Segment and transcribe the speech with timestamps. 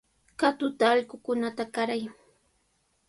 [0.39, 2.03] Katuta allqukunata qaray.